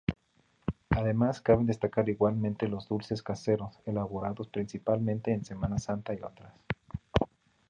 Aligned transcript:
Además, 0.89 1.41
caben 1.41 1.67
destacar 1.67 2.09
igualmente 2.09 2.67
los 2.67 2.87
dulces 2.89 3.21
caseros, 3.21 3.77
elaborados 3.85 4.47
principalmente 4.47 5.31
en 5.31 5.45
semana 5.45 5.77
santa 5.77 6.15
y 6.15 6.21
otras. 6.23 6.55